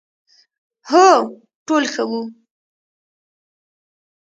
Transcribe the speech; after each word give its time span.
هو، 0.89 1.09
ټول 1.67 1.83
ښه 1.93 2.03
وو، 2.09 2.21